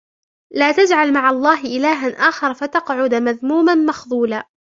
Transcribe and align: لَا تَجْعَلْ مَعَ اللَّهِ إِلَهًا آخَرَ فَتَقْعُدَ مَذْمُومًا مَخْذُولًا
لَا 0.53 0.71
تَجْعَلْ 0.71 1.13
مَعَ 1.13 1.29
اللَّهِ 1.29 1.61
إِلَهًا 1.63 2.07
آخَرَ 2.29 2.53
فَتَقْعُدَ 2.53 3.13
مَذْمُومًا 3.15 3.75
مَخْذُولًا 3.75 4.47